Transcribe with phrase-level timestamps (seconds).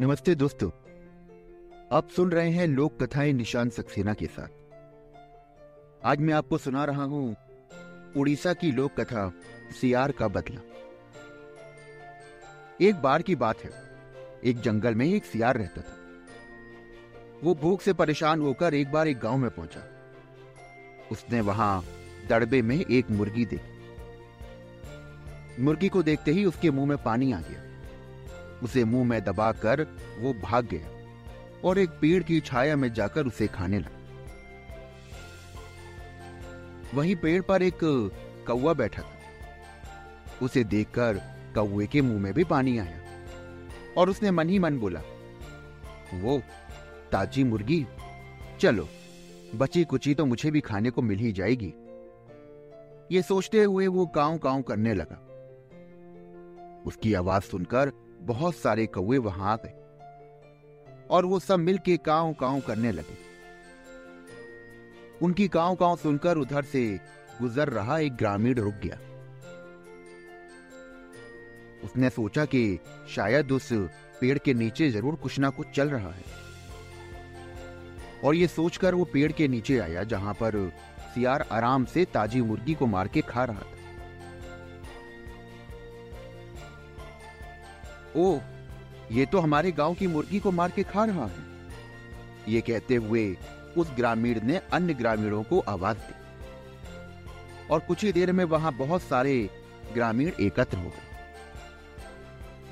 [0.00, 0.70] नमस्ते दोस्तों।
[1.92, 4.48] आप सुन रहे हैं लोक कथाएँ निशान सक्सेना के साथ।
[6.04, 7.36] आज मैं आपको सुना रहा हूँ
[8.16, 9.32] उड़ीसा की लोक कथा,
[9.80, 10.60] सियार का बदला।
[12.80, 13.70] एक बार की बात है।
[14.44, 15.96] एक जंगल में एक सियार रहता था।
[17.44, 19.82] वो भूख से परेशान होकर एक बार एक गाँव में पहुँचा।
[21.12, 21.84] उसने वहाँ
[22.28, 23.80] दड़बे में एक मुर्गी देखी।
[25.62, 27.69] मुर्गी को देखते ही उसके मुँह में पानी आ गया।
[28.62, 29.82] उसे मुँह में दबाकर
[30.18, 30.88] वो भाग गया
[31.64, 33.98] और एक पेड़ की छाया में जाकर उसे खाने लगा।
[36.94, 37.78] वहीं पेड़ पर एक
[38.46, 39.18] कौवा बैठा था।
[40.42, 41.20] उसे देखकर
[41.54, 42.98] कौवे के मुँह में भी पानी आया
[43.98, 45.00] और उसने मन ही मन बोला,
[46.14, 46.38] वो
[47.12, 47.86] ताजी मुर्गी,
[48.60, 48.88] चलो,
[49.54, 51.72] बची कुची तो मुझे भी खाने को मिल ही जाएगी।
[53.12, 55.26] ये सोचते हुए वो काव काव करने लगा।
[56.86, 59.74] उसकी आवाज़ सुनकर बहुत सारे कौए वहाँ आ गए
[61.10, 63.16] और वो सब मिलके काव काव करने लगे।
[65.22, 66.82] उनकी काव काव सुनकर उधर से
[67.40, 68.98] गुजर रहा एक ग्रामीण रुक गया।
[71.84, 72.78] उसने सोचा कि
[73.14, 73.68] शायद उस
[74.20, 76.24] पेड़ के नीचे ज़रूर कुछ ना कुछ चल रहा है।
[78.24, 80.56] और ये सोचकर वो पेड़ के नीचे आया जहाँ पर
[81.14, 83.79] सियार आराम से ताजी मुर्गी को मार के खा रहा था।
[88.16, 88.38] ओ
[89.12, 91.48] ये तो हमारे गाँव की मुर्गी को मार के खा रहा है।
[92.48, 93.36] ये कहते हुए
[93.76, 96.14] उस ग्रामीण ने अन्य ग्रामीणों को आवाज़ दी।
[97.70, 99.50] और कुछ ही देर में वहाँ बहुत सारे
[99.94, 101.08] ग्रामीण एकत्र हो गए।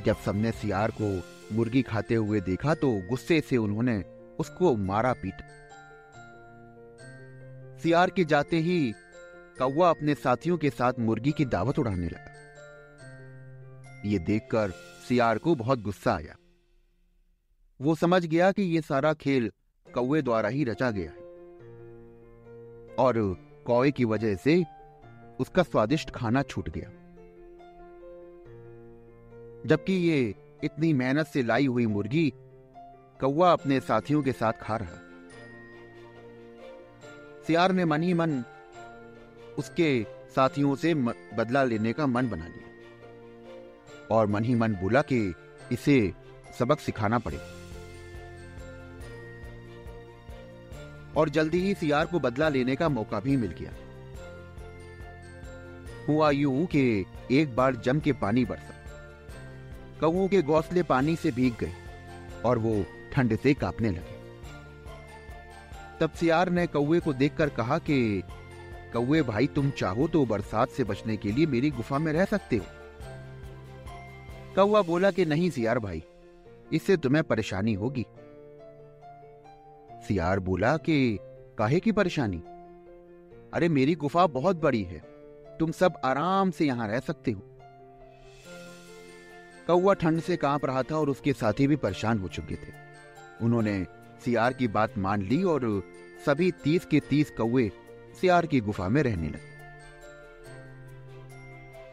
[0.04, 1.10] जब सबने सियार को
[1.56, 4.02] मुर्गी खाते हुए देखा तो गुस्से से उन्होंने
[4.38, 5.46] उसको मारा पीटा।
[7.82, 8.92] सियार के जाते ही
[9.58, 12.47] कौवा अपने साथियों के साथ मुर्गी की दावत उड़ाने लगा।
[14.04, 14.70] ये देखकर
[15.08, 16.36] सियार को बहुत गुस्सा आया।
[17.80, 19.52] वो समझ गया कि ये सारा खेल
[19.94, 21.18] कौए द्वारा ही रचा गया है।
[22.94, 23.36] और
[23.66, 24.64] कौवे की वजह से
[25.40, 26.90] उसका स्वादिष्ट खाना छूट गया।
[29.66, 30.34] जबकि ये
[30.64, 32.32] इतनी मेहनत से लाई हुई मुर्गी
[33.20, 34.98] कौवा अपने साथियों के साथ खा रहा।
[37.46, 38.44] सियार ने मन ही मन
[39.58, 40.94] उसके साथियों से
[41.34, 42.77] बदला लेने का मन बना लिया।
[44.10, 45.34] और मन ही मन बोला कि
[45.72, 46.12] इसे
[46.58, 47.38] सबक सिखाना पड़े।
[51.16, 53.72] और जल्दी ही सियार को बदला लेने का मौका भी मिल गया।
[56.08, 58.74] हुआ यूँ कि एक बार जम के पानी बरसा।
[60.00, 61.72] कौ के घोंसले पानी से भीग गए
[62.44, 64.16] और वो ठंड से कांपने लगे।
[66.00, 68.22] तब सियार ने कौए को देखकर कहा कि
[68.92, 72.56] कौए भाई, तुम चाहो तो बरसात से बचने के लिए मेरी गुफा में रह सकते
[72.56, 72.64] हो।
[74.58, 76.02] कौआ बोला कि नहीं सियार भाई,
[76.72, 78.04] इससे तुम्हें परेशानी होगी।
[80.08, 81.18] सियार बोला कि
[81.58, 82.38] काहे की परेशानी?
[83.54, 84.98] अरे मेरी गुफा बहुत बड़ी है,
[85.58, 87.42] तुम सब आराम से यहाँ रह सकते हो।
[89.66, 92.72] कौआ ठंड से काँप रहा था और उसके साथी भी परेशान हो चुके थे।
[93.42, 93.84] उन्होंने
[94.24, 95.84] सियार की बात मान ली और
[96.26, 97.70] सभी तीस के तीस कौए
[98.20, 99.46] सियार की गुफा में रहने लगे।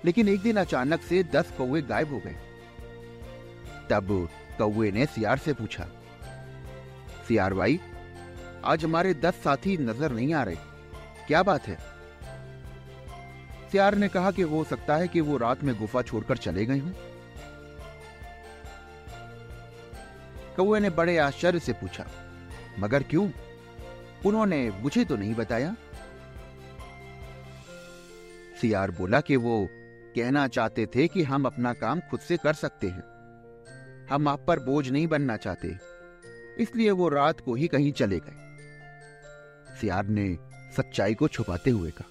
[0.05, 2.35] लेकिन एक दिन अचानक से दस कौए गायब हो गए।
[3.89, 4.07] तब
[4.57, 5.87] कौए ने सियार से पूछा,
[7.27, 7.79] सियार भाई,
[8.65, 10.55] आज हमारे दस साथी नज़र नहीं आ रहे।
[11.27, 11.77] क्या बात है?
[13.71, 16.77] सियार ने कहा कि हो सकता है कि वो रात में गुफा छोड़कर चले गए
[16.77, 16.91] हों।
[20.57, 22.05] कौए ने बड़े आश्चर्य से पूछा,
[22.79, 23.29] मगर क्यों?
[24.25, 25.75] उन्होंने मुझे तो नहीं बताया?
[28.61, 29.67] सियार बोला कि वो
[30.15, 33.03] कहना चाहते थे कि हम अपना काम खुद से कर सकते हैं।
[34.09, 35.75] हम आप पर बोझ नहीं बनना चाहते।
[36.57, 38.45] इसलिए वो रात को ही कहीं चले गए।
[39.81, 40.37] सियार ने
[40.77, 42.09] सच्चाई को छुपाते हुए कहा।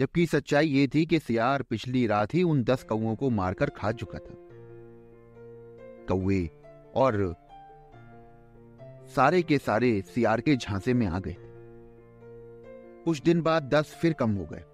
[0.00, 3.92] जबकि सच्चाई ये थी कि सियार पिछली रात ही उन दस कौओं को मारकर खा
[3.92, 4.34] चुका था।
[6.08, 6.50] कौए
[6.94, 7.36] और
[9.16, 11.36] सारे के सारे सियार के झांसे में आ गए।
[13.04, 14.64] कुछ दिन बाद दस फिर कम हो गए।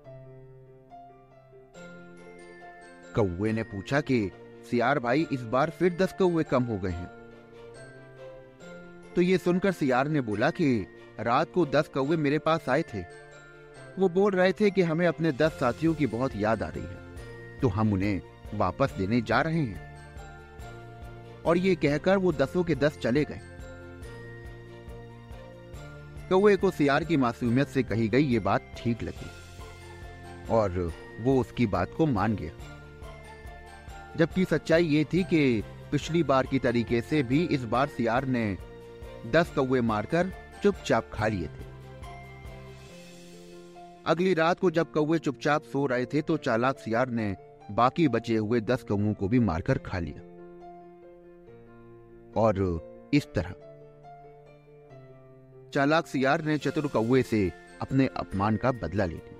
[3.14, 4.30] कौए ने पूछा कि
[4.70, 7.10] सियार भाई इस बार फिर दस कौए कम हो गए हैं।
[9.16, 10.86] तो ये सुनकर सियार ने बोला कि
[11.20, 13.02] रात को दस कौए मेरे पास आए थे।
[13.98, 17.60] वो बोल रहे थे कि हमें अपने दस साथियों की बहुत याद आ रही है।
[17.60, 18.20] तो हम उन्हें
[18.54, 19.94] वापस देने जा रहे हैं।
[21.46, 23.40] और ये कहकर वो दसों के दस चले गए।
[26.28, 29.30] कौए को सियार की मासूमियत से कही गई ये बात ठीक लगी।
[30.50, 32.73] और वो उसकी बात को मान गया।
[34.16, 35.62] जबकि सच्चाई ये थी कि
[35.92, 38.46] पिछली बार की तरीके से भी इस बार सियार ने
[39.32, 40.30] दस कौए मारकर
[40.62, 41.64] चुपचाप खा लिए थे।
[44.06, 47.34] अगली रात को जब कौए चुपचाप सो रहे थे तो चालाक सियार ने
[47.70, 50.22] बाकी बचे हुए दस कौओं को भी मारकर खा लिया।
[52.36, 52.60] और
[53.14, 53.54] इस तरह
[55.72, 57.50] चालाक सियार ने चतुर कौए से
[57.80, 59.33] अपने अपमान का बदला ले लिया।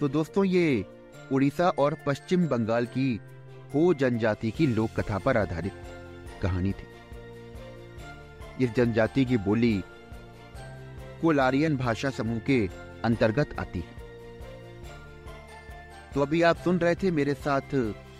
[0.00, 0.84] तो दोस्तों ये
[1.32, 3.20] उड़ीसा और पश्चिम बंगाल की
[3.74, 5.72] हो जनजाति की लोक कथा पर आधारित
[6.42, 6.86] कहानी थी।
[8.64, 9.82] इस जनजाति की बोली
[11.22, 12.68] कोलारियन भाषा समूह के
[13.04, 13.96] अंतर्गत आती है।
[16.14, 17.74] तो अभी आप सुन रहे थे मेरे साथ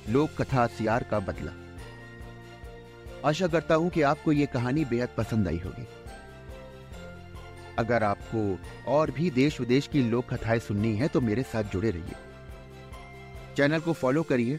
[0.08, 1.52] लोक कथा सियार का बदला।
[3.24, 5.86] आशा करता हूँ कि आपको यह कहानी बेहद पसंद आई होगी।
[7.78, 8.58] अगर आपको
[8.92, 12.14] और भी देश विदेश की लोक कथाएँ सुननी है तो मेरे साथ जुड़े रहिए।
[13.56, 14.58] चैनल को फॉलो करिए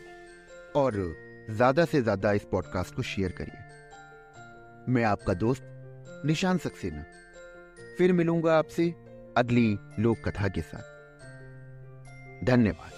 [0.76, 0.94] और
[1.50, 7.04] ज़्यादा से ज़्यादा इस पॉडकास्ट को शेयर करिए। मैं आपका दोस्त निशान सक्सेना।
[7.98, 8.90] फिर मिलूँगा आपसे
[9.38, 10.86] अगली लोक कथा के साथ।
[12.46, 12.92] धन्यवाद।